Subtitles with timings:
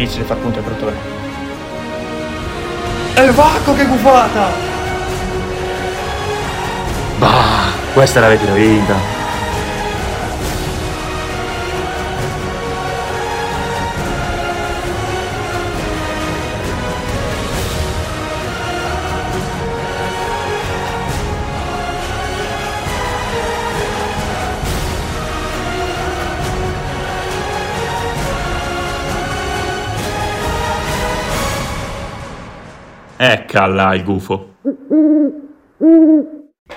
[0.00, 0.96] difficile far punto ai Crotone.
[3.14, 4.48] E il Vacco che gufata!
[7.18, 9.19] Bah, questa l'avete vinta.
[33.22, 34.54] Eccola il gufo.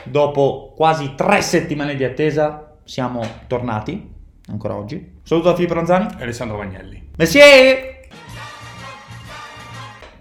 [0.03, 4.11] Dopo quasi tre settimane di attesa siamo tornati,
[4.49, 5.21] ancora oggi.
[5.23, 6.05] Saluto da Filippo Ronzani.
[6.19, 7.11] Alessandro Magnelli.
[7.15, 8.09] Messier!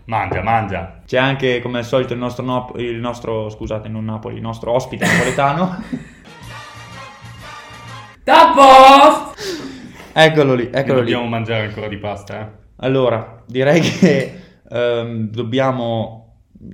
[0.04, 1.00] Mangia, mangia.
[1.04, 4.70] C'è anche, come al solito, il nostro, Nop- il nostro scusate, non Napoli, il nostro
[4.70, 5.82] ospite napoletano.
[8.22, 9.32] Tappo!
[10.12, 11.10] eccolo lì, eccolo lì.
[11.10, 12.46] dobbiamo mangiare ancora di pasta, eh?
[12.76, 14.41] Allora, direi che
[14.72, 16.18] ehm, dobbiamo.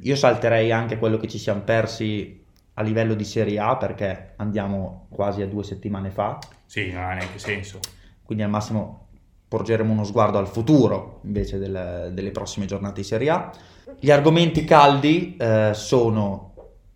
[0.02, 5.06] Io salterei anche quello che ci siamo persi a livello di Serie A perché andiamo
[5.08, 7.80] quasi a due settimane fa, Sì, non ha neanche senso.
[8.22, 9.06] quindi al massimo
[9.48, 13.50] porgeremo uno sguardo al futuro invece del- delle prossime giornate di Serie A.
[13.98, 16.52] Gli argomenti caldi eh, sono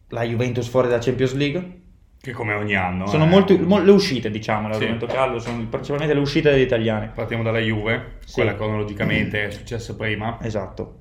[0.08, 1.81] la Juventus fuori da Champions League,
[2.22, 3.06] Che come ogni anno.
[3.08, 3.28] sono eh.
[3.28, 4.78] molto, mo- le uscite, diciamo, Sì.
[4.78, 7.10] l'argomento caldo, sono principalmente le uscite degli italiani.
[7.12, 8.34] Partiamo dalla Juve, Sì.
[8.34, 10.38] quella cronologicamente è successa prima.
[10.40, 11.00] Esatto.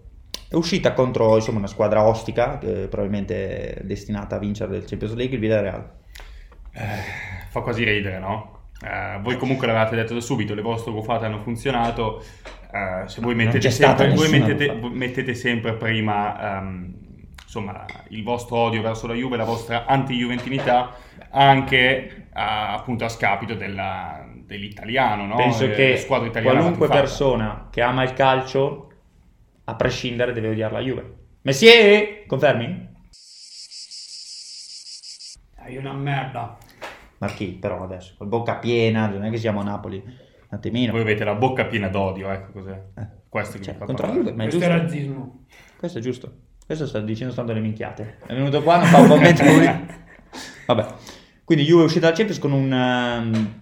[0.50, 5.36] È uscita contro insomma, una squadra ostica, che probabilmente destinata a vincere il Champions League,
[5.36, 5.92] il Villarreal.
[6.74, 6.82] Eh,
[7.50, 8.70] fa quasi ridere, no?
[8.84, 12.24] Eh, voi comunque l'avete detto da subito, le vostre gufate hanno funzionato.
[12.74, 16.94] eh, se voi mettete, sempre, voi mettete, mettete sempre prima ehm,
[17.52, 20.96] insomma, il vostro odio verso la Juve, la vostra anti-juventinità,
[21.32, 25.36] anche eh, appunto a scapito della- dell'italiano, no?
[25.36, 28.88] Penso Eh, che qualunque persona che ama il calcio,
[29.66, 31.16] a prescindere, deve odiare la Juve.
[31.42, 32.88] Messier, confermi?
[35.58, 36.58] Sei una merda.
[37.18, 38.16] Ma chi però adesso?
[38.18, 40.14] Con bocca piena, non è che siamo a Napoli, un
[40.50, 40.94] attimino.
[40.94, 42.82] Voi avete la bocca piena d'odio, ecco cos'è.
[42.98, 43.08] Eh.
[43.28, 44.32] Questo che Cioè, vi fa contro la parlare.
[44.32, 45.46] Juve, ma è Questo è razzismo.
[45.78, 46.34] Questo è giusto.
[46.72, 48.16] Questo sta dicendo stando le minchiate.
[48.26, 49.70] È venuto qua, non fa un commento lui.
[50.68, 50.86] Vabbè.
[51.44, 53.54] Quindi Juve è uscita dal Champions con un ehm,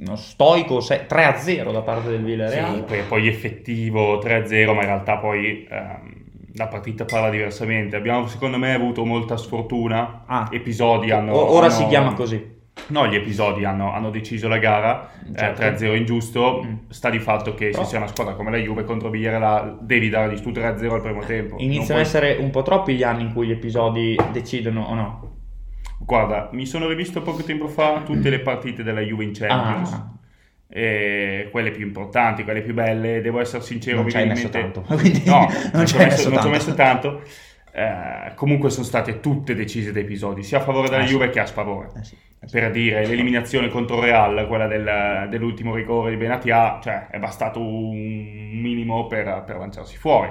[0.00, 2.84] uno stoico se- 3-0 da parte del Sì, Villarreal.
[2.84, 6.24] poi, poi effettivo 3-0, ma in realtà poi ehm,
[6.56, 7.96] la partita parla diversamente.
[7.96, 10.24] Abbiamo secondo me avuto molta sfortuna.
[10.26, 10.50] Ah.
[10.52, 11.32] Episodi hanno...
[11.32, 12.56] O- ora hanno- si chiama così.
[12.88, 15.60] No, gli episodi hanno, hanno deciso la gara, Certo.
[15.60, 16.74] eh, 3-0 ingiusto, Mm.
[16.88, 20.08] sta di fatto che Però- se sei una squadra come la Juve contro Villarreal devi
[20.08, 21.56] dare tu 3-0 al primo tempo.
[21.58, 24.94] Iniziano puoi- a essere un po' troppi gli anni in cui gli episodi decidono o
[24.94, 25.36] no.
[26.00, 29.92] Guarda, mi sono rivisto poco tempo fa tutte le partite della Juve in Champions.
[29.92, 30.12] Ah.
[30.70, 34.82] E quelle più importanti, quelle più belle, devo essere sincero, Non ci hai messo tanto,
[34.88, 36.48] quindi no, non ci ho messo, tanto.
[36.50, 37.22] messo tanto.
[37.72, 41.12] Eh, comunque sono state tutte decise da episodi, sia a favore della Eh sì.
[41.12, 41.88] Juve che a sfavore.
[41.96, 42.16] Eh eh sì.
[42.40, 47.96] Per dire, l'eliminazione contro Real, quella del- dell'ultimo rigore di Benatia, cioè è bastato un
[48.60, 50.30] minimo per, per lanciarsi fuori.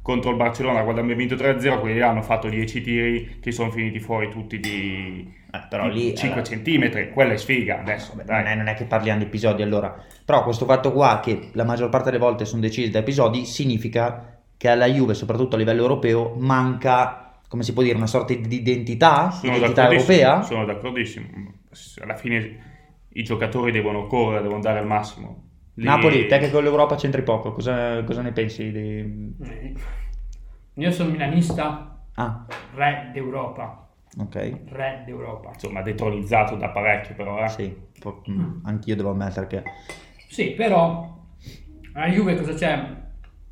[0.00, 3.98] Contro il Barcellona, quando abbiamo vinto 3-0, quelli hanno fatto 10 tiri che sono finiti
[4.00, 7.10] fuori tutti di, Eh, però lì, 5 eh, centimetri.
[7.10, 8.12] Quella è sfiga adesso.
[8.14, 9.94] Vabbè, non, è, non è che parliamo di episodi allora.
[10.24, 14.40] Però questo fatto qua, che la maggior parte delle volte sono decisi da episodi, significa
[14.56, 18.56] che alla Juve, soprattutto a livello europeo, manca, come si può dire, una sorta di
[18.56, 20.42] identità, Sono identità europea.
[20.42, 21.26] Sono d'accordissimo.
[22.02, 22.58] Alla fine
[23.08, 25.44] i giocatori devono correre, devono dare il massimo.
[25.74, 28.70] Lì- Napoli, te che con l'Europa c'entri poco, cosa, cosa ne pensi?
[28.70, 29.34] Di...
[30.74, 32.44] Io sono milanista, Ah,
[32.74, 33.88] re d'Europa.
[34.18, 34.34] ok.
[34.66, 35.50] Re d'Europa.
[35.52, 37.42] Insomma, detronizzato da parecchio, però.
[37.44, 37.48] Eh.
[37.48, 37.76] Sì,
[38.30, 39.62] mm, anch'io devo ammettere che...
[40.28, 41.16] Sì, però
[41.94, 43.06] la Juve cosa c'è?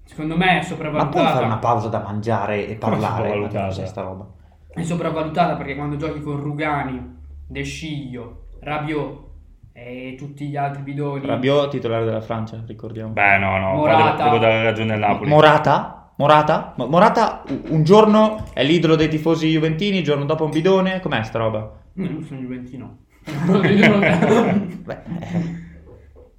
[0.06, 1.58] Secondo me è Ma puoi fare una sopravvalutata.
[1.58, 3.16] pausa da mangiare e parlare?
[3.16, 3.60] sopravvalutata?
[3.60, 4.26] Ma cos'è sta roba?
[4.68, 7.14] È sopravvalutata perché quando giochi con Rugani,
[7.46, 9.24] De Sciglio, Rabiot
[9.72, 11.26] e tutti gli altri bidoni.
[11.26, 13.12] Rabiot, titolare della Francia, ricordiamo.
[13.12, 14.12] Beh, no, no, Morata.
[14.24, 15.28] devo, devo dare ragione al Napoli.
[15.28, 16.12] Morata?
[16.16, 16.72] Morata?
[16.76, 21.00] Mo- Morata un giorno è l'idolo dei tifosi juventini, il giorno dopo un bidone.
[21.00, 21.72] Com'è sta roba?
[21.94, 22.98] Io non sono Juventino.
[23.26, 23.98] Io
[24.86, 25.02] Beh,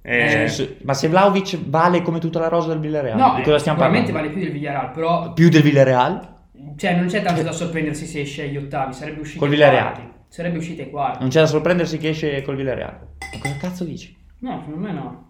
[0.00, 3.42] Eh, eh, se- ma se Vlaovic vale come tutta la rosa del Villarreal, No, di
[3.42, 4.12] cosa stiamo sicuramente parlando?
[4.12, 6.36] vale più del Villarreal, però Più del Villarreal?
[6.76, 9.92] cioè, non c'è tanto da sorprendersi se esce agli ottavi, sarebbe uscito Col Villarreal.
[9.92, 10.16] quarti.
[10.28, 11.18] Sarebbe uscito ai quarti.
[11.20, 12.98] Non c'è da sorprendersi che esce col Villarreal.
[13.32, 14.14] Ma cosa cazzo dici?
[14.40, 15.26] No, secondo me no.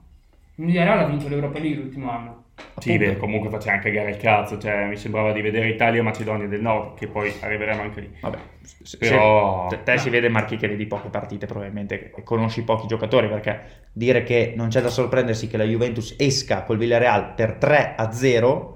[0.56, 2.44] Il Villarreal ha vinto l'Europa League l'ultimo anno.
[2.78, 6.02] Sì, beh, comunque faceva anche cagare il cazzo, cioè mi sembrava di vedere Italia e
[6.02, 8.10] Macedonia del Nord, che poi arriveremo anche lì.
[8.20, 8.38] Vabbè,
[8.82, 12.62] se- Però- se- te, te si vede Marchi che vedi poche partite probabilmente e conosci
[12.62, 13.60] pochi giocatori perché
[13.92, 18.12] dire che non c'è da sorprendersi che la Juventus esca col Villarreal per 3 a
[18.12, 18.74] 0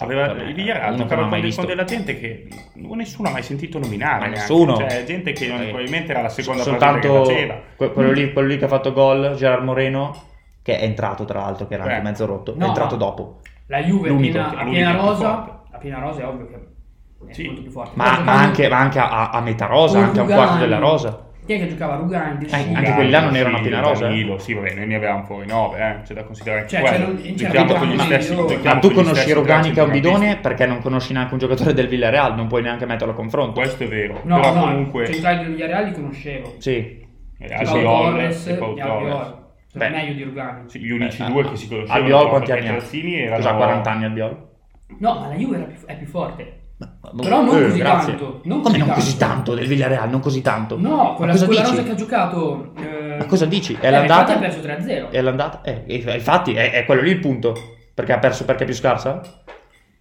[0.00, 1.60] Aveva, il Villarreal mai con, visto.
[1.62, 4.18] con della gente che nessuno ha mai sentito nominare.
[4.26, 4.76] Ma nessuno.
[4.76, 7.60] Cioè, gente che non- Eh, probabilmente era la seconda soltanto partita che faceva.
[7.76, 10.26] que- quello, lì, quello lì che ha fatto gol Gerard Moreno
[10.68, 11.92] che è entrato tra l'altro che era Beh.
[11.94, 13.00] anche mezzo rotto No, è entrato no.
[13.04, 13.38] dopo
[13.68, 15.50] La Juve L'unico che- l'unico più rosa, forte.
[15.76, 17.46] appena rosa è ovvio che è Sì.
[17.46, 17.92] molto più forte.
[17.94, 20.44] ma, ma anche, ma anche a, a metà rosa anche a un Rugani.
[20.46, 22.44] quarto della rosa Chi è che giocava Rugani?
[22.44, 24.08] Eh, anche quelli là non erano appena rosa, eh.
[24.10, 26.02] Danilo, sì, vabbè, noi ne avevamo fuori 9, eh.
[26.02, 27.14] c'è da considerare anche Cioè, quello.
[27.22, 28.34] c'è Giochiamo con gli stessi.
[28.62, 31.88] ma tu conosci Rogani che è un bidone perché non conosci neanche un giocatore del
[31.88, 35.12] Villarreal non puoi neanche metterlo a confronto Questo è vero, No, però no, comunque i
[35.14, 36.54] centrali del Villarreal li conoscevo.
[36.58, 37.06] sì
[37.40, 39.36] eh, Albiol Torres e Pau e Torres.
[39.78, 39.88] Beh.
[39.90, 40.68] meglio di Rugani.
[40.68, 41.48] Sì, gli unici Eh, due ah.
[41.50, 42.72] che si conoscevano Albiol quanti anni ha?
[43.24, 44.46] erano Cos'ha 40 anni Albiol?
[44.98, 46.52] No, ma la Juve era più- è più forte.
[46.78, 48.92] Però Però non così tanto, non Come così non tanto.
[49.02, 50.08] così tanto del Villarreal?
[50.10, 50.78] Non così tanto.
[50.78, 52.72] No, Ma quella, cosa quella rosa che ha giocato.
[52.76, 53.76] eh, Ma cosa dici?
[53.80, 54.34] È eh, l'andata?
[54.36, 55.10] ha perso 3-0.
[55.10, 55.60] È l'andata?
[55.62, 57.54] Eh, e- e infatti è, è quello lì il punto.
[57.94, 59.20] Perché ha perso perché è più scarsa?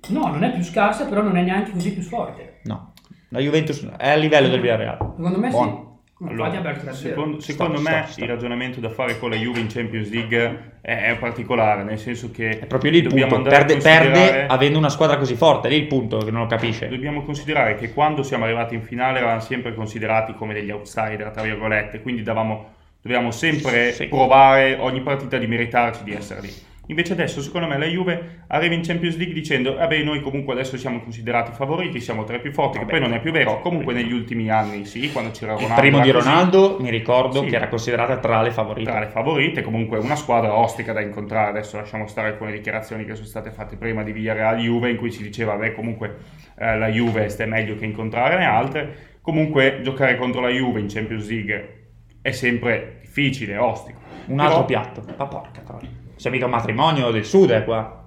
[0.10, 2.60] No, non è più scarsa, però non è neanche così più forte.
[2.66, 2.94] No.
[3.30, 4.98] La Juventus è a livello del Villarreal.
[5.16, 5.97] Secondo me Buono.
[5.97, 5.97] sì.
[6.20, 6.92] 3-0.
[6.94, 8.24] secondo, secondo Sta- me sta- sta.
[8.24, 12.32] il ragionamento da fare con la Juve in Champions League è, è particolare, nel senso
[12.32, 13.42] che È proprio lì il punto.
[13.44, 15.70] Perde, perde avendo una squadra così forte.
[15.70, 16.88] Lì il punto che non lo capisce.
[16.88, 21.44] Dobbiamo considerare che quando siamo arrivati in finale eravamo sempre considerati come degli outsider, tra
[21.44, 24.08] virgolette, quindi davamo, dovevamo sempre Sì.
[24.08, 26.52] provare ogni partita di meritarci di essere lì.
[26.90, 30.78] Invece adesso, secondo me, la Juve arriva in Champions League dicendo vabbè, noi comunque adesso
[30.78, 32.98] siamo considerati favoriti, siamo tra i più forti, che Vabbè.
[32.98, 33.60] poi non è più vero.
[33.60, 35.82] Comunque negli ultimi anni sì, quando c'era Il Ronaldo...
[35.82, 36.28] primo era di così.
[36.28, 37.48] Ronaldo, mi ricordo Sì.
[37.48, 38.90] che era considerata tra le favorite.
[38.90, 41.50] tra le favorite, comunque una squadra ostica da incontrare.
[41.50, 45.12] Adesso lasciamo stare alcune dichiarazioni che sono state fatte prima di Villarreal Juve, in cui
[45.12, 46.16] si diceva, beh, comunque
[46.58, 48.96] eh, la Juve è meglio che incontrare le altre.
[49.22, 51.74] Comunque giocare contro la Juve in Champions League
[52.22, 54.00] è sempre difficile, ostico.
[54.28, 55.04] Un altro Però- piatto.
[55.18, 56.06] Ma porca troia.
[56.18, 58.06] Sei mica un matrimonio del sud, è qua.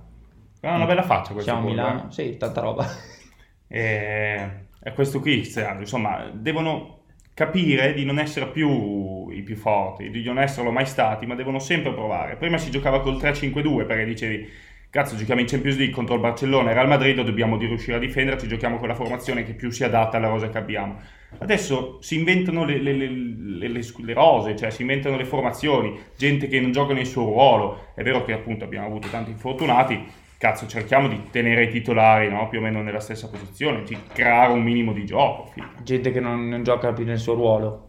[0.63, 2.11] Ha una bella faccia questo Siamo a Milano.
[2.11, 2.87] Sì, tanta roba.
[3.73, 4.51] E,
[4.83, 7.03] e questo qui, cioè, insomma, devono
[7.35, 11.61] capire di non essere più i più forti, di non esserlo mai stati, ma devono
[11.61, 12.35] sempre provare.
[12.35, 14.51] Prima si giocava col 3-5-2 perché dicevi,
[14.91, 18.49] cazzo, giochiamo in Champions League contro il Barcellona e Real Madrid, dobbiamo riuscire a difenderci,
[18.49, 21.01] giochiamo con la formazione che più si adatta alla rosa che abbiamo.
[21.39, 26.61] Adesso si inventano le, le- le- le- rose, cioè si inventano le formazioni, gente che
[26.61, 27.89] non gioca nel suo ruolo.
[27.95, 30.05] È vero che appunto abbiamo avuto tanti infortunati,
[30.39, 32.49] cazzo, cerchiamo di tenere i titolari no?
[32.49, 35.47] più o meno nella stessa posizione, di creare un minimo di gioco.
[35.47, 35.69] figlio.
[35.83, 37.89] Gente che non, non gioca più nel suo ruolo.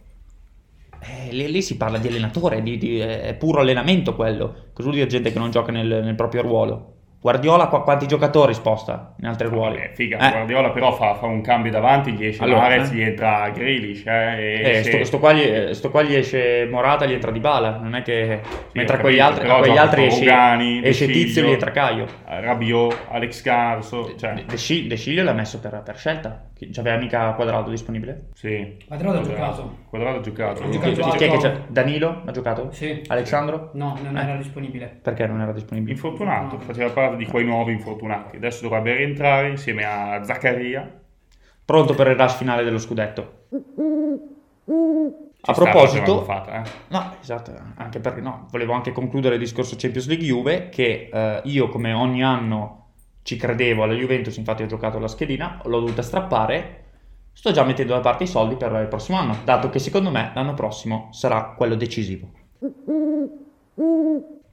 [1.03, 4.69] Eh, lì, lì si parla di allenatore, di, di- è puro allenamento quello.
[4.73, 7.00] Cosa vuol dire gente che non gioca nel, nel proprio ruolo?
[7.21, 9.75] Guardiola qua, quanti giocatori sposta in altri ruoli?
[9.77, 12.95] Vabbè, figa, Eh, Guardiola però fa, fa un cambio davanti, gli esce Allora, Mahrez, eh.
[12.95, 16.15] gli entra Grealish, eh, e eh, esce- sto, sto qua gli, eh, sto qua gli
[16.15, 17.77] esce Morata, gli entra Di Bala.
[17.77, 18.41] Non è che
[18.73, 22.05] mentre a quegli altri, a quegli altri esce, Rugani, esce Tizio, Sciglio, gli entra Caio.
[22.25, 26.45] Rabiot, Alex Carso, cioè, De, De Sci- De Sciglio l'ha messo per, per scelta.
[26.71, 28.27] C'aveva mica quadrato disponibile?
[28.33, 28.77] sì.
[28.87, 29.77] Quadrato ha giocato.
[29.89, 30.69] Quadrato ha giocato.
[30.69, 31.17] Giocato chi- altro.
[31.17, 31.53] chi è che c'è?
[31.67, 32.69] Danilo ha giocato?
[32.71, 33.01] Sì.
[33.07, 33.69] Alessandro?
[33.73, 34.21] No, non Eh.
[34.23, 34.99] era disponibile.
[35.01, 35.91] Perché non era disponibile?
[35.93, 38.37] Infortunato, faceva parte di quei nuovi infortunati.
[38.37, 40.99] Adesso dovrebbe rientrare insieme a Zaccaria.
[41.63, 43.45] Pronto per il rush finale dello scudetto.
[45.43, 46.69] Ci A proposito, fatta, eh.
[46.89, 51.41] no, esatto, anche perché no, volevo anche concludere il discorso Champions League Juve, che eh,
[51.45, 52.89] io come ogni anno
[53.23, 56.83] ci credevo alla Juventus, infatti ho giocato la schedina, l'ho dovuta strappare,
[57.33, 60.31] sto già mettendo da parte i soldi per il prossimo anno, dato che secondo me
[60.35, 62.29] l'anno prossimo sarà quello decisivo.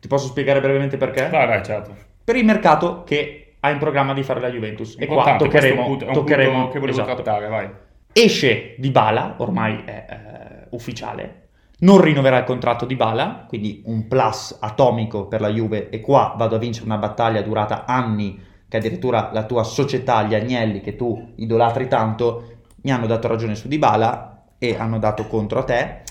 [0.01, 1.29] Ti posso spiegare brevemente perché?
[1.29, 2.08] Vai, vai, certo.
[2.29, 4.97] Per il mercato che ha in programma di fare la Juventus.
[4.99, 7.23] E qua toccheremo, punto- toccheremo che volevo esatto.
[7.23, 7.71] trattare, vai.
[8.13, 14.09] Esce di Bala, ormai è eh, ufficiale, non rinnoverà il contratto di Bala, quindi un
[14.09, 18.77] plus atomico per la Juve e qua vado a vincere una battaglia durata anni che
[18.77, 23.69] addirittura la tua società, gli Agnelli che tu idolatri tanto, mi hanno dato ragione su
[23.69, 26.03] Di Bala e hanno dato contro a te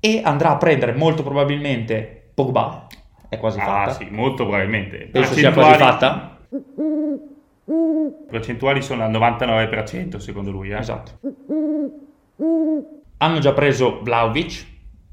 [0.00, 2.85] e andrà a prendere molto probabilmente Pogba,
[3.28, 3.90] è quasi Ah, fatta.
[3.92, 5.08] sì, molto probabilmente.
[5.10, 6.38] Penso sia quasi Percentuali- fatta.
[8.28, 10.78] Percentuali sono al 99% secondo lui, eh.
[10.78, 11.12] Esatto.
[13.18, 14.66] Hanno già preso Vlaovic,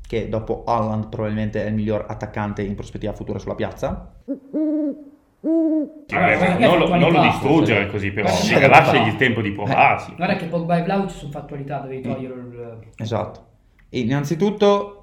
[0.07, 4.13] che dopo Holland probabilmente è il miglior attaccante in prospettiva futura sulla piazza.
[4.25, 10.13] Sì, Allora, vabbè, non, lo, non lo distruggere così però, lasciagli il tempo di provarsi.
[10.15, 12.77] Guarda che Pogba e Vlaovic sono fattualità, devi togliere il...
[12.97, 13.45] Esatto.
[13.89, 15.02] E innanzitutto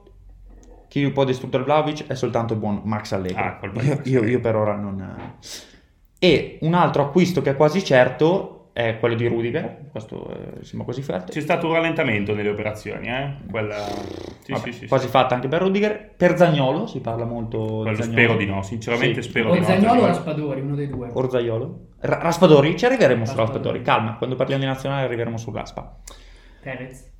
[0.90, 3.40] chi può distruggere Vlaovic è soltanto il buon Max Allegri.
[3.40, 5.36] Ah, io, io- io per ora non...
[6.18, 10.84] E un altro acquisto che è quasi certo è quello di Rudiger, questo eh, sembra
[10.86, 11.30] quasi fatto.
[11.32, 13.34] C'è stato un rallentamento nelle operazioni, eh?
[13.48, 13.76] Quella...
[14.40, 15.10] Sì, Vabbè, sì, sì, quasi sì.
[15.10, 16.12] fatta anche per Rudiger.
[16.16, 18.12] Per Zagnolo si parla molto Quello di Zaniolo.
[18.22, 19.28] spero di no, sinceramente Sì.
[19.28, 19.66] spero di O no.
[19.66, 20.06] Zagnolo o Zagnolo.
[20.08, 21.08] Raspadori, uno dei due.
[21.12, 21.80] Orzaiolo.
[22.00, 23.52] Ra- Raspadori, ci arriveremo su Raspadori.
[23.78, 25.98] Raspadori, calma, quando parliamo di nazionale arriveremo su Raspa.
[26.60, 27.10] Perez.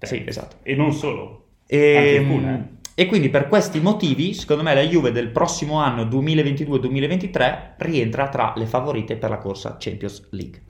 [0.00, 0.56] Sì, esatto.
[0.62, 1.42] E non solo.
[1.66, 2.73] E, Anche il Kun, eh.
[2.94, 8.52] E quindi per questi motivi, secondo me la Juve del prossimo anno 2022-2023 rientra tra
[8.56, 10.62] le favorite per la corsa Champions League.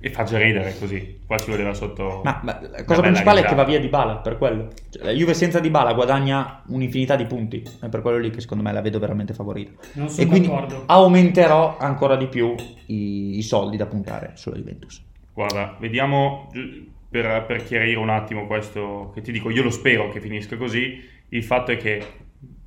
[0.00, 1.18] E fa già ridere così.
[1.26, 2.20] Qua ci voleva sotto...
[2.22, 3.62] Ma, ma la cosa principale è che risata.
[3.64, 4.68] va via di Bala per quello.
[4.90, 7.62] Cioè, la Juve senza di Bala guadagna un'infinità di punti.
[7.80, 9.72] È per quello lì che secondo me la vedo veramente favorita.
[9.94, 10.84] Non E sono quindi d'accordo.
[10.86, 12.54] aumenterò ancora di più
[12.86, 15.02] i, i soldi da puntare sulla Juventus.
[15.32, 16.48] Guarda, vediamo
[17.10, 21.16] per, per chiarire un attimo questo che ti dico, io lo spero che finisca così.
[21.30, 22.02] Il fatto è che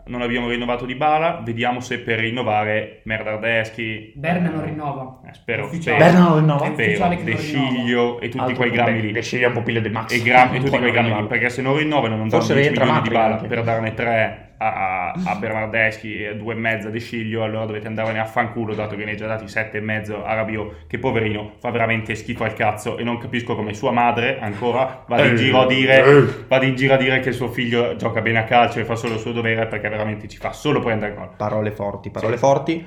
[0.06, 5.22] non abbiamo rinnovato di Bala, vediamo se per rinnovare Merdardeschi, Berna non rinnova.
[5.28, 5.98] eh, spero, Ufficiale.
[6.00, 6.66] spero, Berna non rinnova?
[6.74, 7.38] Spero, De.
[7.38, 9.12] Sciglio e tutti Altro quei grammi lì.
[9.12, 10.12] De Sciglio è un po' piglio di Max.
[10.14, 12.70] E, gra- e tutti quei grammi lì, perché se non rinnovano non danno Forse 10
[12.70, 13.48] rientra milioni di Bala anche.
[13.48, 18.20] per darne 3 a, a Bernardeschi e due e mezza De Sciglio, allora dovete andarvene
[18.20, 21.53] a fanculo dato che ne hai già dati sette e mezzo a Rabiot, che poverino
[21.60, 25.36] fa veramente schifo al cazzo e non capisco come sua madre ancora vada in Eh,
[25.36, 25.68] giro a eh.
[25.68, 26.03] dire,
[26.48, 29.15] vada in giro a dire che suo figlio gioca bene a calcio e fa solo
[29.15, 31.30] il suo dovere perché veramente ci fa solo prendere gol.
[31.36, 32.86] Parole forti, parole forti.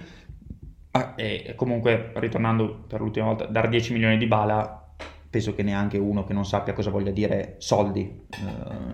[0.97, 4.84] Ah, e comunque, ritornando per l'ultima volta, dar 10 milioni di bala,
[5.35, 8.01] penso che neanche uno che non sappia cosa voglia dire soldi
[8.31, 8.37] eh,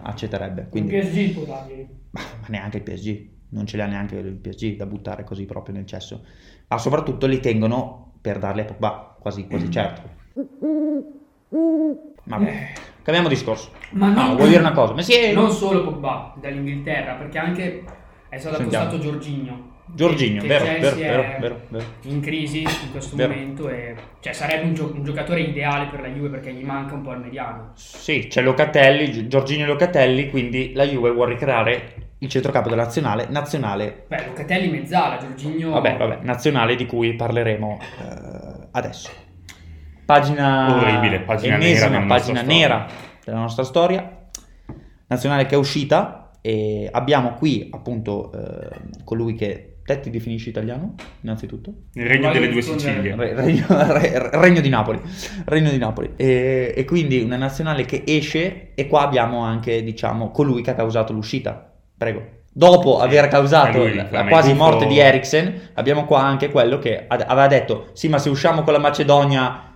[0.02, 0.68] accetterebbe.
[0.70, 1.86] Quindi, Il PSG può dargli.
[2.12, 5.84] ma neanche il PSG, non ce l'ha neanche il PSG da buttare così proprio nel
[5.84, 6.24] cesso.
[6.68, 10.00] Ma soprattutto li tengono per darli a Pogba, quasi, quasi certo.
[12.24, 13.70] Vabbè, cambiamo discorso.
[13.90, 14.94] Ma Ah, non, vuoi dire una cosa?
[14.94, 17.84] Ma sì, non solo Pogba dall'Inghilterra, perché anche
[18.30, 18.86] è stato Sentiamo.
[18.86, 19.68] accostato Giorginio.
[19.94, 21.84] Giorginio, vero, vero, vero, è vero, vero.
[22.02, 23.32] in crisi in questo Vero.
[23.32, 26.94] momento e cioè, sarebbe un, gio- un giocatore ideale per la Juve perché gli manca
[26.94, 27.72] un po' il mediano.
[27.74, 33.26] Sì, c'è Locatelli, Gi- Giorginio Locatelli, quindi la Juve vuole ricreare il centrocampo della nazionale,
[33.30, 39.10] nazionale, Beh, Locatelli mezzala, Giorginio vabbè, vabbè, nazionale di cui parleremo eh, adesso.
[40.04, 42.56] Pagina Orribile, pagina nera ennesima della nostra pagina storia.
[42.58, 42.86] nera
[43.24, 44.18] della nostra storia.
[45.06, 48.68] Nazionale che è uscita e abbiamo qui appunto eh,
[49.04, 51.72] colui che te ti definisci italiano, innanzitutto.
[51.94, 52.62] Il regno delle due.
[52.62, 53.14] Sicilie.
[53.16, 55.00] Re- Regno, re- regno di Napoli,
[55.46, 56.12] regno di Napoli.
[56.16, 60.74] E, e quindi una nazionale che esce e qua abbiamo anche, diciamo, colui che ha
[60.74, 61.72] causato l'uscita.
[61.96, 62.38] Prego.
[62.52, 67.04] Dopo Sì, aver causato lui, la, quasi morte di Eriksen, abbiamo qua anche quello che
[67.06, 69.69] aveva detto, sì ma se usciamo con la Macedonia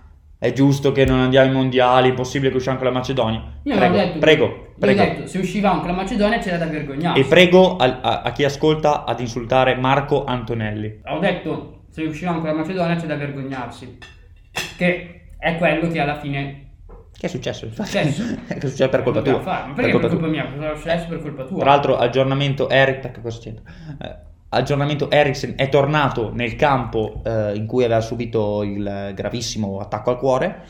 [0.45, 3.43] è giusto che non andiamo ai mondiali, è impossibile che usciamo con la Macedonia.
[3.63, 5.01] Io prego, detto, prego, prego.
[5.01, 7.19] detto, se uscivamo con la Macedonia c'era da vergognarsi.
[7.19, 11.01] E prego al- a, a chi ascolta ad insultare Marco Antonelli.
[11.05, 13.97] Ho detto, se uscivamo con la Macedonia c'è da vergognarsi.
[14.77, 16.61] Che è quello che alla fine...
[17.17, 17.69] Che è successo?
[17.71, 18.23] Successo.
[18.47, 19.39] che è successo per colpa tua.
[19.41, 19.67] fare.
[19.67, 20.45] Ma perché Per per colpa colpa mia?
[20.53, 21.59] Cosa è successo per colpa tua?
[21.59, 23.63] Tra l'altro, aggiornamento Eric, perché cosa c'entra?
[24.01, 24.15] Eh,
[24.55, 30.17] aggiornamento Eriksen è tornato nel campo eh, in cui aveva subito il gravissimo attacco al
[30.17, 30.63] cuore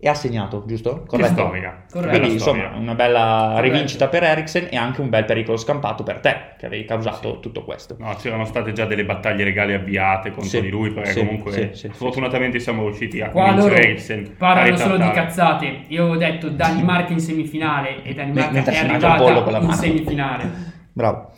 [0.00, 1.02] e ha segnato, giusto?
[1.02, 1.32] Che Corretto.
[1.32, 1.82] storia.
[1.90, 2.16] Corretto.
[2.18, 3.60] Quindi, insomma, una bella Corretto.
[3.62, 7.64] rivincita per Eriksen e anche un bel pericolo scampato per te, che avevi causato tutto
[7.64, 7.96] questo.
[7.98, 11.50] No, c'erano state già delle battaglie legali avviate contro Sì, di lui, perché sì, comunque
[11.50, 11.88] sì, sì, sì.
[11.88, 15.80] fortunatamente siamo riusciti a Qua convincere Eriksen a parlano solo di cazzate.
[15.88, 19.72] Io avevo detto Danimarca in semifinale e Danimarca è arrivata in mano.
[19.72, 20.50] semifinale.
[20.92, 21.32] Bravo.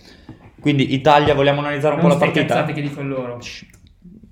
[0.61, 2.55] Quindi, Italia, vogliamo analizzare un Non po' la partita?
[2.55, 3.41] cazzate che dicono loro.
[3.41, 3.67] Shh,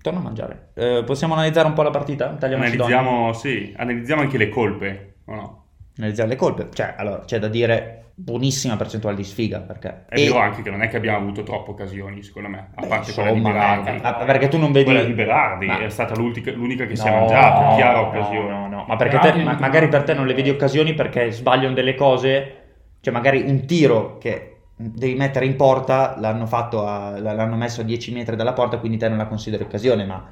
[0.01, 0.71] Torna a mangiare.
[0.75, 2.37] Eh, possiamo analizzare un po' la partita?
[2.41, 5.65] Analizziamo, sì, analizziamo anche le colpe, o no?
[5.99, 6.69] analizzare le colpe.
[6.73, 10.05] Cioè, allora, c'è da dire buonissima percentuale di sfiga, perché...
[10.09, 12.87] È vero anche che non è che abbiamo avuto troppe occasioni, secondo me, a Beh,
[12.87, 13.89] parte quella di insomma, Berardi.
[13.91, 14.85] eh, ah, perché tu non vedi...
[14.87, 18.07] Quella di Berardi Ma- è stata l'unica, l'unica che si è No, mangiata, chiara no,
[18.09, 18.49] occasione.
[18.49, 21.31] No, no, ma perché te, ma- non- magari per te non le vedi occasioni perché
[21.33, 22.57] sbagliano delle cose,
[23.01, 27.85] cioè magari un tiro che devi mettere in porta l'hanno fatto a- l'hanno messo a
[27.85, 30.29] 10 metri dalla porta, quindi te non la consideri occasione, ma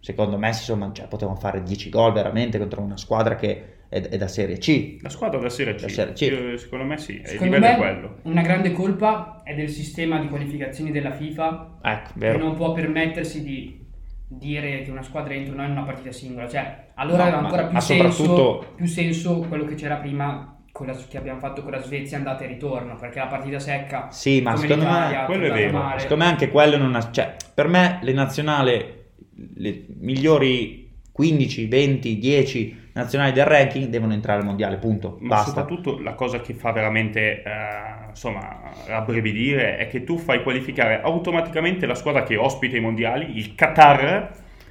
[0.00, 4.16] secondo me insomma, cioè, potevano fare 10 gol veramente contro una squadra che è, è
[4.16, 4.96] da Serie C.
[5.02, 6.20] La squadra da Serie C, Da Serie C.
[6.22, 8.16] Io- secondo me sì, il Secondo livello me è quello.
[8.22, 13.42] una grande colpa è del sistema di qualificazioni della FIFA Ecco, che non può permettersi
[13.42, 13.78] di
[14.32, 16.48] dire che una squadra entra o no in una partita singola.
[16.48, 19.96] Cioè, allora No, aveva ma- ancora più, ma senso, soprattutto- più senso quello che c'era
[19.96, 24.08] prima la- che abbiamo fatto con la Svezia andata e ritorno, perché la partita secca
[24.10, 25.78] Sì, ma secondo me- quello è vero.
[25.78, 26.00] male.
[26.00, 27.10] Secondo me anche quello non ha...
[27.10, 28.94] Cioè, per me le nazionali,
[29.54, 35.16] le migliori 15, 20, 10 nazionali del ranking devono entrare al mondiale, punto.
[35.20, 35.48] Ma Basta.
[35.50, 41.86] soprattutto la cosa che fa veramente eh, insomma rabbrividire è che tu fai qualificare automaticamente
[41.86, 44.30] la squadra che ospita i mondiali, il Qatar,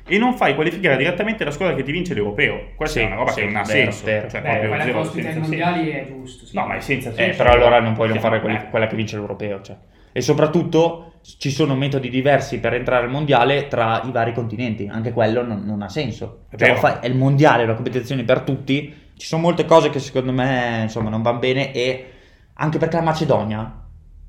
[0.10, 2.72] e non fai qualificare direttamente la squadra che ti vince l'europeo.
[2.76, 4.06] Questa Sì, è una roba sì, che non ha vero, senso.
[4.06, 4.28] vero.
[4.30, 6.46] Cioè, Eh, proprio quella che zero ospita i senso, mondiali è giusto.
[6.46, 6.56] sì.
[6.56, 7.38] No, ma è senza Eh, senso.
[7.44, 8.70] però allora non puoi non fare quelli- eh.
[8.70, 9.62] quella che vince l'europeo.
[9.62, 9.76] cioè.
[10.12, 14.88] E soprattutto ci sono metodi diversi per entrare al mondiale tra i vari continenti.
[14.92, 16.46] Anche quello non, non ha senso.
[16.50, 18.94] È Cioè, fai- è il mondiale, è una competizione per tutti.
[19.16, 21.72] Ci sono molte cose che secondo me insomma, non vanno bene.
[21.74, 22.06] E
[22.56, 23.74] anche perché la Macedonia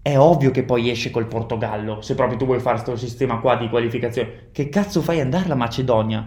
[0.02, 2.00] è ovvio che poi esce col Portogallo.
[2.00, 5.54] Se proprio tu vuoi fare questo sistema qua di qualificazione, che cazzo fai andare la
[5.54, 6.26] Macedonia?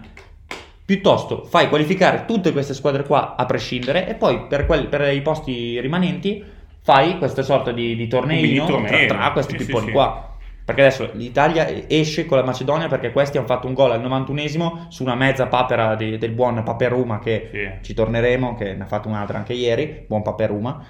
[0.84, 5.22] Piuttosto fai qualificare tutte queste squadre qua a prescindere e poi per, quelli- per i
[5.22, 6.44] posti rimanenti
[6.82, 9.92] fai questa sorta di, di torneino tra, tra questi sì, sì, pipponi sì.
[9.92, 10.28] qua.
[10.62, 14.86] Perché adesso l'Italia esce con la Macedonia perché questi hanno fatto un gol al 91esimo
[14.88, 17.70] su una mezza papera di- del buon Paperuma che Sì.
[17.82, 20.84] ci torneremo, che ne ha fatto un'altra anche ieri, buon Paperuma.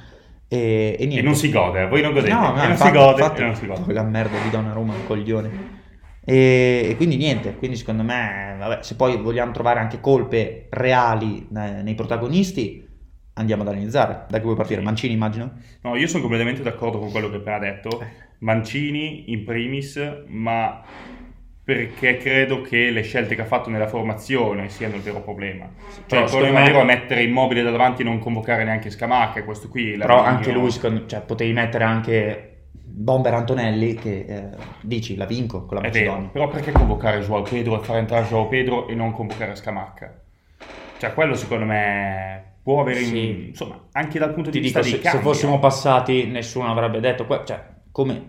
[0.55, 1.17] E, e.
[1.19, 2.33] E non si gode, voi non godete.
[2.33, 3.93] No, no, e non infatti- si gode, infatti, e non si gode.
[3.93, 5.83] La merda di Donnarumma, un coglione.
[6.25, 11.47] E, e quindi niente, quindi secondo me, vabbè, se poi vogliamo trovare anche colpe reali
[11.55, 12.87] eh, nei protagonisti,
[13.35, 14.25] andiamo ad analizzare.
[14.29, 14.81] Da che vuoi partire?
[14.81, 15.53] Mancini, immagino?
[15.83, 18.01] No, io sono completamente d'accordo con quello che appena detto.
[18.01, 18.07] Eh.
[18.39, 20.83] Mancini in primis, ma
[21.65, 25.67] perché credo che le scelte che ha fatto nella formazione siano il vero problema.
[25.91, 29.43] Cioè, Però il problema me- è mettere immobile da davanti e non convocare neanche Scamacca,
[29.45, 29.97] questo qui.
[29.97, 34.49] Però anche lui, secondo, cioè, potevi mettere anche Bomber Antonelli, che eh,
[34.83, 36.29] dici, la vinco con la Macedonia.
[36.29, 40.21] però perché convocare Joao Pedro e fare entrare Joao Pedro e non convocare Scamacca?
[40.99, 43.47] Cioè, quello secondo me può avere, Sì.
[43.49, 47.01] insomma, anche dal punto di Ti vista dico, se, se cambi, fossimo passati, nessuno avrebbe
[47.01, 47.59] detto, que- cioè,
[47.91, 48.27] come...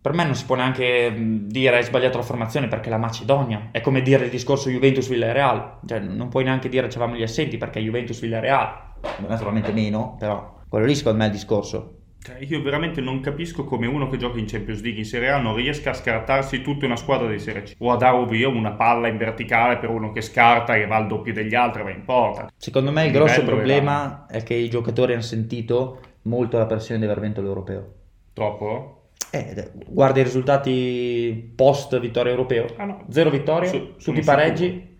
[0.00, 3.68] Per me non si può neanche mh, dire hai sbagliato la formazione perché la Macedonia
[3.72, 7.80] è come dire il discorso Juventus-Villarreal, cioè non puoi neanche dire c'avevamo gli assenti perché
[7.80, 8.94] Juventus-Villarreal,
[9.26, 11.94] naturalmente meno, però quello lì secondo me è il discorso.
[12.20, 15.38] Cioè, io veramente non capisco come uno che gioca in Champions League in Serie A
[15.40, 18.72] non riesca a scartarsi tutta una squadra di Serie C o a dare via una
[18.72, 22.04] palla in verticale per uno che scarta e va al doppio degli altri, va in
[22.04, 22.48] porta.
[22.56, 26.98] Secondo me il Il grosso problema è che i giocatori hanno sentito molto la pressione
[27.00, 27.94] di aver vinto l'europeo.
[28.32, 28.97] Troppo?
[29.30, 32.66] Eh, guarda i risultati post vittoria europeo.
[32.76, 33.04] Ah, no.
[33.10, 34.96] Zero vittorie, Su- tutti i pareggi.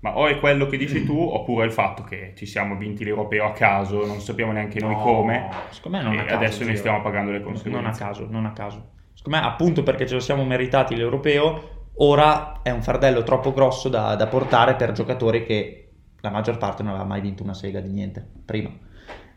[0.00, 3.44] Ma o è quello che dici tu oppure il fatto che ci siamo vinti l'europeo
[3.46, 6.64] a caso, non sappiamo neanche noi No, come Secondo me non e a caso, adesso
[6.64, 8.02] ne stiamo pagando le Non a conseguenze.
[8.02, 8.90] caso, non a caso.
[9.12, 13.88] Secondo me, appunto perché ce lo siamo meritati l'europeo, ora è un fardello troppo grosso
[13.88, 15.90] da, da portare per giocatori che
[16.20, 18.70] la maggior parte non aveva mai vinto una sega di niente prima.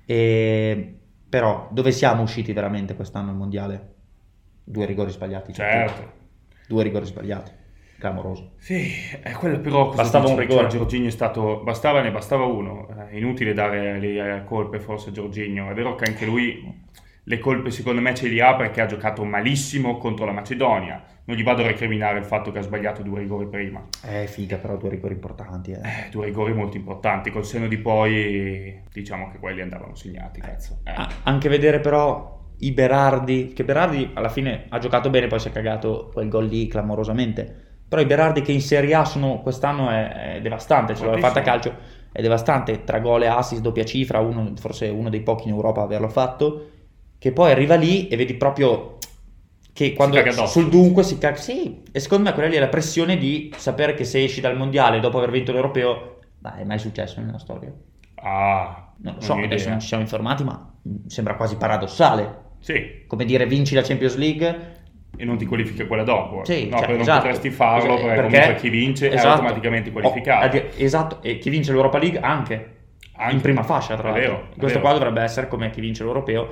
[0.03, 3.94] E, però, dove siamo usciti veramente quest'anno al mondiale?
[4.67, 5.53] Due rigori sbagliati.
[5.53, 6.11] Certo.
[6.67, 7.51] Due rigori sbagliati.
[7.99, 8.53] Clamoroso.
[8.57, 10.69] Sì, è quello però cosa Bastava un rigore.
[10.69, 12.87] Cioè, Jorginho è stato bastava ne bastava uno.
[13.09, 15.69] È inutile dare le eh, colpe forse a Jorginho.
[15.69, 16.83] È vero che anche lui
[17.27, 21.03] le colpe secondo me ce li ha perché ha giocato malissimo contro la Macedonia.
[21.27, 23.83] Non gli vado a recriminare il fatto che ha sbagliato due rigori prima.
[24.03, 25.71] Eh, figa, però due rigori importanti.
[25.71, 25.77] Eh.
[25.77, 27.31] Eh, due rigori molto importanti.
[27.31, 30.79] Col senno di poi diciamo che quelli andavano segnati, cazzo.
[30.83, 30.91] Eh.
[30.93, 35.47] Ah, anche vedere però i Berardi, che Berardi alla fine ha giocato bene, poi si
[35.49, 37.63] è cagato quel gol lì clamorosamente.
[37.87, 41.39] Però i Berardi che in Serie A sono quest'anno è, è devastante, ce l'aveva fatta
[41.39, 41.75] a calcio,
[42.11, 45.81] è devastante, tra gol e assist, doppia cifra, uno, forse uno dei pochi in Europa
[45.81, 46.69] a averlo fatto,
[47.17, 48.97] che poi arriva lì e vedi proprio
[49.73, 53.17] che quando sul dunque si caga, sì, e secondo me quella lì è la pressione
[53.17, 57.19] di sapere che se esci dal mondiale dopo aver vinto l'europeo, ma è mai successo
[57.19, 57.73] nella storia?
[58.17, 60.73] Ah, Non lo so, ho adesso non ci siamo informati, ma
[61.07, 62.43] sembra quasi paradossale.
[62.65, 64.73] Sì, Come dire, vinci la Champions League.
[65.17, 66.43] e non ti qualifichi quella dopo.
[66.43, 67.11] Sì, no, cioè, perché esatto.
[67.11, 69.29] non potresti farlo Esatto, perché, comunque chi vince è esatto.
[69.29, 70.57] automaticamente qualificato.
[70.57, 72.73] Oh, esatto, e chi vince l'Europa League anche.
[73.17, 73.35] Anche.
[73.35, 74.31] In prima fascia, tra È l'altro.
[74.33, 74.81] vero, è Questo vero.
[74.81, 76.49] qua dovrebbe essere come chi vince l'Europeo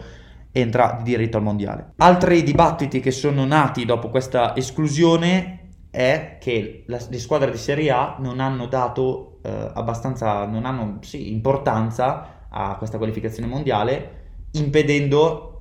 [0.53, 1.93] entra di diritto al mondiale.
[1.97, 7.89] Altri dibattiti che sono nati dopo questa esclusione è che la- le squadre di Serie
[7.91, 14.21] A non hanno dato eh, abbastanza, non hanno sì, importanza a questa qualificazione mondiale,
[14.51, 15.52] impedendo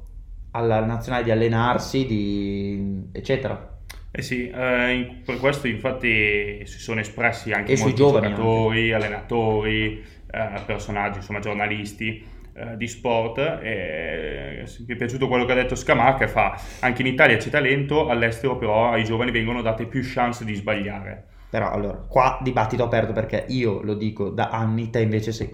[0.53, 3.09] alla nazionale di allenarsi, di...
[3.13, 3.71] eccetera.
[4.11, 8.93] Eh sì, eh, in- per questo infatti si sono espressi anche E molti giovani giocatori,
[8.93, 12.23] allenatori, eh, personaggi, insomma giornalisti
[12.55, 13.39] eh, di sport.
[13.39, 18.09] E mi è piaciuto quello che ha detto Scamacca, fa anche in Italia c'è talento,
[18.09, 21.29] all'estero però ai giovani vengono date più chance di sbagliare.
[21.49, 25.49] Però allora, qua dibattito aperto perché io lo dico da anni, te invece sei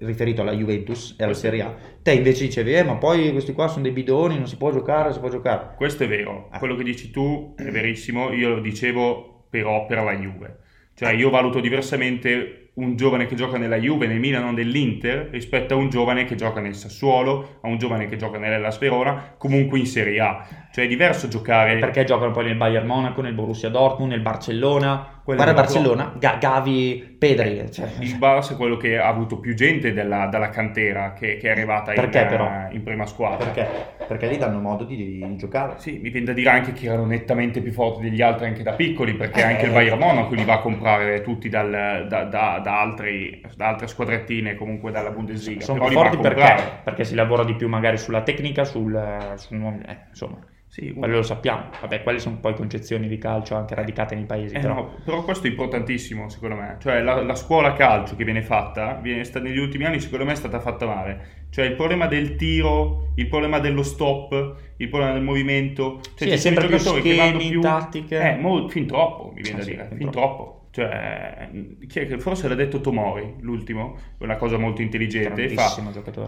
[0.00, 3.68] riferito alla Juventus e alla Serie A, te invece dicevi, eh ma poi questi qua
[3.68, 5.74] sono dei bidoni, non si può giocare, si può giocare.
[5.76, 6.58] Questo è vero, Ah.
[6.58, 10.58] quello che dici tu è verissimo, io lo dicevo però per la Juve.
[10.94, 15.72] Cioè io valuto diversamente un giovane che gioca nella Juve, nel Milan o nell'Inter rispetto
[15.74, 19.78] a un giovane che gioca nel Sassuolo, a un giovane che gioca nell'Ellas Verona, comunque
[19.78, 20.46] in Serie A.
[20.72, 21.78] Cioè è diverso giocare...
[21.78, 25.15] Perché giocano poi nel Bayern Monaco, nel Borussia Dortmund, nel Barcellona.
[25.26, 27.68] Quello Guarda Barcellona, Ga- Gavi, Pedri.
[27.72, 31.48] Cioè, Il Barça è quello che ha avuto più gente dalla, dalla cantera che, che
[31.48, 32.48] è arrivata in, Perché, eh, però?
[32.70, 33.44] in prima squadra.
[33.44, 33.66] perché?
[34.06, 35.74] Perché gli danno modo di, di giocare.
[35.78, 38.74] Sì, mi viene da dire anche che erano nettamente più forti degli altri anche da
[38.74, 39.44] piccoli, perché Eh.
[39.44, 43.66] anche il Bayern Monaco li va a comprare tutti dal- da, da- da altri- da
[43.66, 45.60] altre squadrettine, comunque dalla Bundesliga.
[45.64, 46.54] Sono più forti perché?
[46.84, 48.96] Perché si lavora di più magari sulla tecnica, sul,
[49.34, 51.70] sul nuovo- eh, insomma, Sì, quello lo sappiamo.
[51.80, 54.54] Vabbè, quelle sono poi concezioni di calcio anche radicate nei paesi.
[54.56, 54.74] Eh però.
[54.74, 58.94] no, però questo è importantissimo secondo me, cioè la, la scuola calcio che viene fatta
[58.94, 62.36] viene sta- negli ultimi anni secondo me è stata fatta male, cioè il problema del
[62.36, 67.00] tiro, il problema dello stop, il problema del movimento, cioè Sì, è sempre più giocatori
[67.00, 68.18] che vanno schemi, più tattiche.
[68.20, 70.68] Eh, mo- fin troppo mi viene Eh da sì, dire, fin fin troppo.
[70.70, 71.48] troppo.
[71.88, 75.74] Cioè, forse l'ha detto Tomori, l'ultimo, una cosa molto intelligente, fa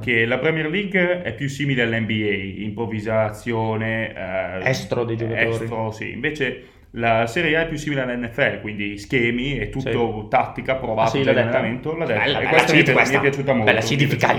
[0.00, 4.14] che la Premier League è più simile all'NBA, improvvisazione,
[4.62, 5.50] eh, Estro dei giocatori.
[5.64, 6.10] estro, sì.
[6.10, 6.62] Invece
[6.92, 11.18] la Serie A è più simile all'NFL, quindi schemi e tutto tattica provata Ah, sì,
[11.18, 11.50] in l'ha detta.
[12.14, 13.16] Bella, e bella questa mi, è- mi questa.
[13.16, 13.66] è piaciuta molto.
[13.66, 13.80] Bella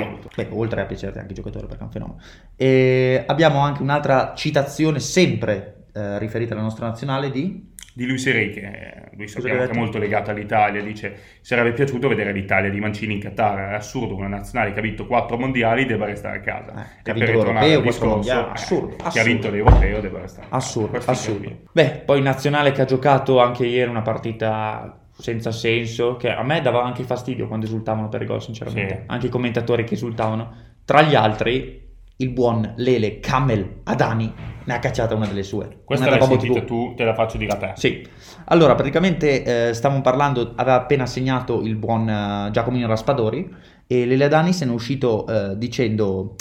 [0.05, 0.29] molto.
[0.35, 2.19] Beh, oltre a piacerti anche il giocatore perché è un fenomeno.
[2.55, 7.67] E abbiamo anche un'altra citazione sempre eh, riferita alla nostra nazionale di...
[7.93, 12.07] Di Luis Enrique, eh, lui sappiamo che che è molto legato all'Italia, dice sarebbe piaciuto
[12.07, 15.85] vedere l'Italia di Mancini in Qatar, è assurdo una nazionale che ha vinto quattro mondiali
[15.85, 16.71] debba restare a casa.
[16.71, 19.99] Eh, che ha E vinto per ritornare al discorso, eh, assurdo, Chi ha vinto l'Europeo
[19.99, 20.55] deve restare a casa.
[20.55, 21.57] Assurdo, Questo assurdo.
[21.71, 26.61] Beh, poi nazionale che ha giocato anche ieri una partita senza senso, che a me
[26.61, 28.95] dava anche fastidio quando esultavano per gol, sinceramente.
[28.95, 29.03] Sì.
[29.07, 30.55] Anche i commentatori che esultavano.
[30.85, 31.88] Tra gli altri,
[32.21, 34.33] il buon Lele Camel Adani
[34.65, 35.81] ne ha cacciata una delle sue.
[35.83, 36.65] Questa una l'hai sentita TV.
[36.65, 37.71] tu, te la faccio dire a te.
[37.75, 38.05] Sì,
[38.45, 43.49] allora praticamente eh, stavamo parlando, aveva appena segnato il buon eh, Giacomino Raspadori
[43.87, 46.35] e Lele Adani se ne è uscito eh, dicendo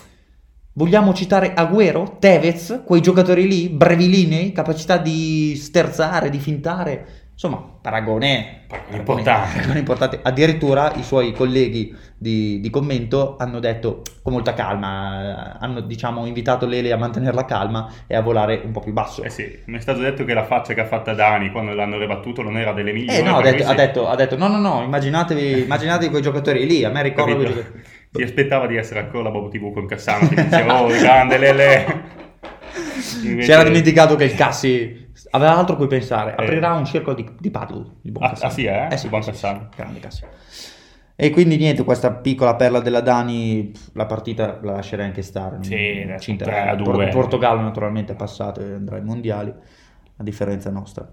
[0.73, 7.07] vogliamo citare Agüero, Tevez, quei giocatori lì, brevilinei, capacità di sterzare, di fintare,
[7.41, 9.53] insomma paragone, Paragone importante.
[9.55, 10.19] paragone importante.
[10.25, 16.67] addirittura i suoi colleghi di, di commento hanno detto con molta calma, hanno diciamo invitato
[16.67, 19.23] Lele a mantenere la calma e a volare un po' più basso.
[19.23, 21.97] Eh sì, mi è stato detto che la faccia che ha fatta Dani quando l'hanno
[21.97, 23.19] ribattuto non era delle migliori.
[23.19, 26.67] Eh no, ha detto, ha detto, ha detto, no, no, no, immaginatevi, immaginatevi quei giocatori
[26.67, 27.83] lì, a me ricordo quei giocatori.
[28.11, 31.85] Si aspettava di essere ancora la Bobo TV con Cassano che diceva oh grande Lele
[33.23, 36.43] Invece- Si era dimenticato che il Cassi aveva altro a cui pensare, Eh.
[36.43, 38.51] aprirà un circolo di, di paddle, il buon Ah, Cassano.
[38.51, 38.97] ah, sì, eh?
[38.97, 39.69] sì, Il buon sì, Cassano.
[39.71, 40.25] sì, grande Cassi.
[41.21, 45.59] E quindi niente, questa piccola perla della Dani, la partita la lascerei anche stare.
[45.63, 46.61] Sì, non adesso ci interessa.
[46.61, 47.05] 3 a 2.
[47.07, 51.09] Il Portogallo naturalmente è passato e andrà ai mondiali, a differenza nostra.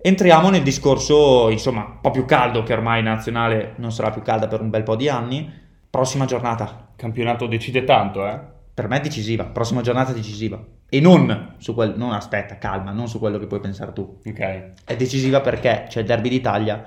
[0.00, 4.46] Entriamo nel discorso, insomma, un po' più caldo, che ormai nazionale non sarà più calda
[4.46, 5.50] per un bel po' di anni.
[5.90, 10.58] Prossima giornata, campionato decide tanto eh per me è decisiva, prossima giornata decisiva.
[10.94, 14.20] E non su quel, non aspetta, calma, non su quello che puoi pensare tu.
[14.24, 16.86] ok È decisiva perché c'è il derby d'Italia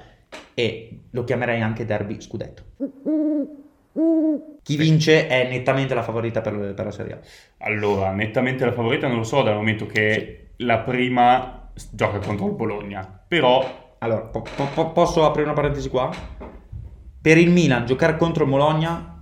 [0.53, 2.63] e lo chiamerei anche derby scudetto.
[4.63, 7.65] Chi vince è nettamente la favorita per, per la Serie A.
[7.65, 12.53] allora nettamente la favorita non lo so dal momento che la prima gioca contro il
[12.53, 16.09] Bologna però Allora, po- po- posso aprire una parentesi qua?
[17.21, 19.16] Per il Milan giocare contro il Bologna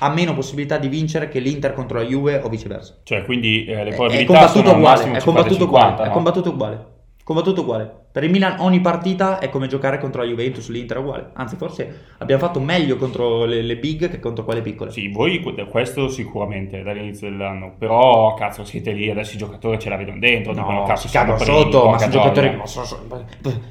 [0.00, 2.96] ha meno possibilità di vincere che l'Inter contro la Juve o viceversa.
[3.04, 6.02] cioè quindi eh, le È- È probabilità combattuto sono al uguale, è combattuto 50-50, uguale,
[6.02, 6.12] è no?
[6.12, 6.86] combattuto uguale.
[7.22, 7.98] Combattuto uguale.
[8.10, 11.30] Per il Milan ogni partita è come giocare contro la Juventus, l'Inter è uguale.
[11.34, 14.90] Anzi, forse abbiamo fatto meglio contro le, le big che contro quelle piccole.
[14.90, 19.90] Sì, voi que- questo sicuramente dall'inizio dell'anno, però cazzo siete lì, adesso i giocatori ce
[19.90, 23.06] la vedono dentro, dicono No, cazzo si cagano sotto, ma sono giocatori so-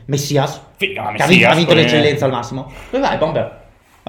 [0.05, 2.71] Messias, Figa, che ha vinto, Messias, l'eccellenza al massimo.
[2.91, 3.58] Dove vai, Bomber?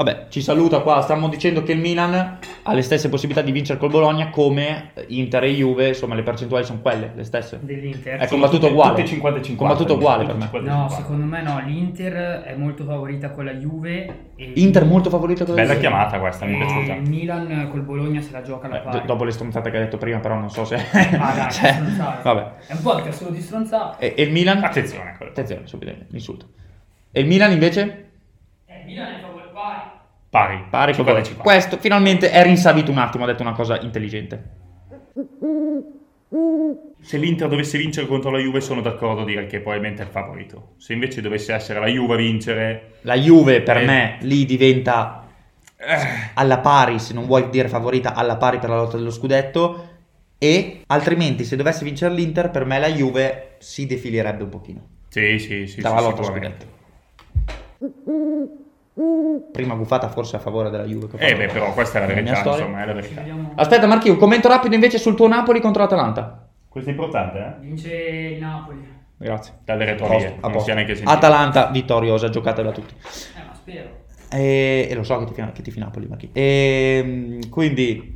[0.03, 1.03] Vabbè, ci saluta qua.
[1.03, 5.45] Stiamo dicendo che il Milan ha le stesse possibilità di vincere col Bologna come Inter
[5.45, 5.89] e Juve.
[5.89, 7.59] Insomma, le percentuali sono quelle, le stesse.
[7.61, 8.19] dell'Inter.
[8.19, 9.03] È combattuto uguale.
[9.03, 10.49] tutte 50-50, Combattuto uguale per me.
[10.51, 10.63] 50-50.
[10.65, 14.29] No, secondo me no, l'Inter è molto favorita con la Juve.
[14.37, 15.87] E Inter molto favorito con la Bella Juve.
[15.87, 16.95] chiamata questa, mi è e piaciuta.
[16.95, 19.01] il Milan col Bologna se la gioca Eh, pari.
[19.01, 20.77] do- dopo le stronzate che hai detto prima, però non so se.
[20.77, 21.79] Ah, dai, Cioè,
[22.23, 22.53] vabbè.
[22.69, 24.15] È un podcast solo di stronzate.
[24.15, 24.65] E, il Milan?
[24.65, 25.19] Attenzione.
[25.21, 26.47] Attenzione, subito, l'insulto.
[27.13, 28.07] E il Milan invece?
[28.65, 29.29] Eh, il Milan è favorito
[30.31, 30.65] pari.
[30.71, 31.37] Pari, Pari con 50-50.
[31.43, 34.59] Questo finalmente è rinsavito un attimo, ha detto una cosa intelligente.
[37.01, 40.11] Se l'Inter dovesse vincere contro la Juve sono d'accordo a dire che probabilmente è il
[40.11, 40.75] favorito.
[40.77, 43.85] Se invece dovesse essere la Juve a vincere, La Juve per Eh.
[43.85, 45.27] me lì diventa
[45.77, 45.97] eh,
[46.35, 49.89] alla pari, se non vuoi dire favorita, alla pari per la lotta dello scudetto.
[50.39, 55.39] E altrimenti, se dovesse vincere l'Inter, per me la Juve si defilerebbe un pochino sì,
[55.39, 56.67] sì, sì, dalla sì, lotta sicuramente.
[57.79, 58.60] scudetto.
[59.53, 61.09] Prima buffata forse a favore della Juve.
[61.09, 62.67] che Eh beh, però questa è la nella mia verità, storia.
[62.67, 63.23] insomma, è la verità.
[63.55, 66.49] Aspetta Marchi, un commento rapido invece sul tuo Napoli contro l'Atalanta.
[66.69, 67.55] Questo è importante, eh?
[67.61, 68.99] Vince il Napoli.
[69.17, 69.55] Grazie.
[69.65, 70.65] Dalle A retrorie, posto, a non posto.
[70.65, 71.17] sia neanche sentito.
[71.17, 72.95] Atalanta vittoriosa, giocata da tutti.
[72.95, 73.89] Eh, ma spero.
[74.31, 76.31] E, e lo so che ti, che tifi Napoli, Marchi.
[76.33, 78.15] E, quindi,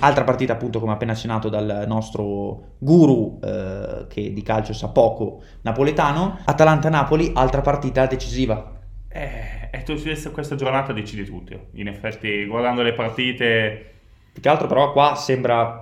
[0.00, 5.42] altra partita appunto come appena accennato dal nostro guru eh, che di calcio sa poco,
[5.62, 6.38] napoletano.
[6.44, 8.72] Atalanta-Napoli, altra partita decisiva.
[9.08, 11.68] Eh, e tu- questa giornata decide tutto.
[11.72, 13.92] In effetti, guardando le partite,
[14.34, 15.80] Più che altro però qua sembra...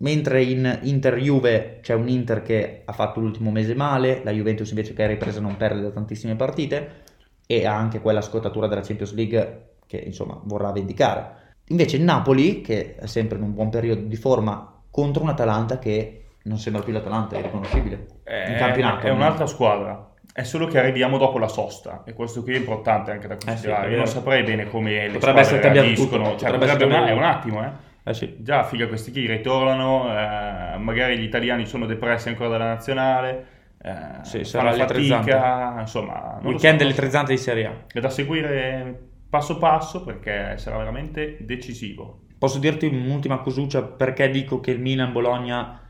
[0.00, 4.94] Mentre in Inter-Juve c'è un Inter che ha fatto l'ultimo mese male, la Juventus invece
[4.94, 7.02] che è ripresa a non perde da tantissime partite
[7.44, 11.56] e ha anche quella scottatura della Champions League che insomma vorrà vendicare.
[11.68, 15.80] Invece il Napoli, che è sempre in un buon periodo di forma, contro un Atalanta
[15.80, 18.06] che non sembra più l'Atalanta, è riconoscibile.
[18.22, 19.06] è, in campionato.
[19.06, 20.07] è un'altra squadra.
[20.38, 23.46] È solo che arriviamo dopo la sosta e questo qui è importante anche da sì,
[23.46, 23.88] considerare.
[23.88, 26.24] è Io non saprei bene come le Potrebbe squadre essere cambiato reagiscono.
[26.26, 27.70] tutto, Cioè, potrebbe potrebbe essere una- è un attimo, eh.
[28.04, 28.36] Eh sì.
[28.38, 33.46] Già, figa, questi qui ritornano, eh, magari gli italiani sono depressi ancora dalla nazionale,
[33.82, 33.90] eh,
[34.22, 36.84] Sì, sarà fatica, insomma, Weekend so.
[36.84, 37.72] elettrizzante di Serie A.
[37.92, 38.96] È da seguire
[39.28, 42.20] passo passo perché sarà veramente decisivo.
[42.38, 45.80] Posso dirti un'ultima cosuccia perché dico che il Milan-Bologna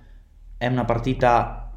[0.57, 1.68] è una partita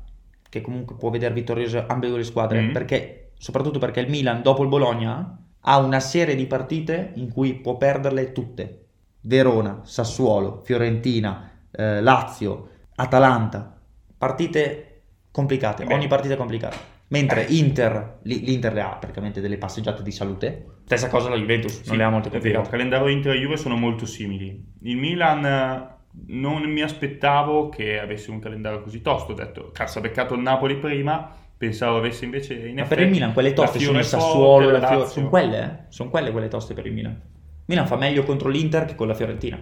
[0.52, 2.72] che comunque può vedere vittoriose ambedue le squadre, Mm.
[2.74, 7.54] perché, soprattutto perché il Milan dopo il Bologna ha una serie di partite in cui
[7.54, 8.86] può perderle tutte.
[9.22, 13.80] Verona, Sassuolo, Fiorentina, eh, Lazio, Atalanta,
[14.18, 15.94] partite complicate, Beh.
[15.94, 16.76] ogni partita è complicata.
[17.08, 17.54] Mentre Eh.
[17.56, 20.66] Inter, l'Inter le ha praticamente delle passeggiate di salute.
[20.86, 22.70] Stessa cosa la Juventus, non Sì, le ha molto vero, il complicate.
[22.78, 24.66] calendario Inter e Juve sono molto simili.
[24.82, 30.02] Il Milan non mi aspettavo che avesse un calendario così tosto, ho detto, cazzo, ha
[30.02, 33.80] beccato il Napoli prima, pensavo avesse invece in Ma effetti per il Milan quelle toste
[33.80, 35.13] sono il Fiore Sassuolo, la la Fio- Lazio.
[35.13, 35.91] sono quelle, eh?
[35.91, 37.21] Sono quelle quelle toste per il Milan.
[37.65, 39.60] Milan fa meglio contro l'Inter che con la Fiorentina.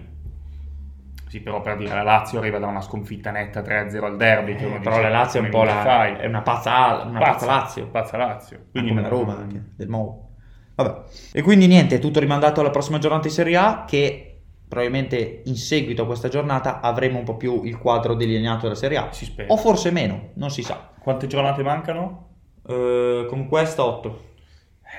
[1.26, 4.52] Sì, però per dire, la Lazio arriva da una sconfitta netta 3-0 al derby.
[4.52, 6.14] Eh, però dice, la Lazio è un po' la, fai?
[6.14, 7.86] è una pazza, una pazza Lazio.
[7.88, 8.66] Pazza Lazio.
[8.72, 10.30] Quindi come la Roma anche, del Mo.
[10.74, 11.02] Vabbè.
[11.32, 14.29] E quindi niente, è tutto rimandato alla prossima giornata di Serie A che
[14.70, 18.98] probabilmente in seguito a questa giornata avremo un po' più il quadro delineato della Serie
[18.98, 19.08] A.
[19.10, 19.52] Si spera.
[19.52, 20.90] O forse meno, non si sa.
[21.00, 22.28] Quante giornate mancano?
[22.68, 24.08] Eh, con questa 8.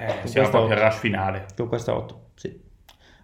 [0.02, 1.46] Eh, Con siamo questa proprio al rush finale.
[1.56, 2.62] Con questa 8, sì.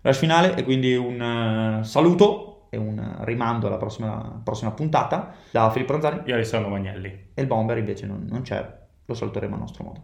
[0.01, 5.69] Rush finale e quindi un eh, saluto e un rimando alla prossima, prossima puntata da
[5.69, 7.31] Filippo Ranzani Io Alessandro Magnelli.
[7.33, 8.65] e il Bomber invece non, non c'è,
[9.03, 10.03] lo saluteremo a nostro modo.